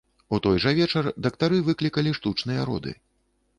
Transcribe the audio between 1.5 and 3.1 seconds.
выклікалі штучныя роды.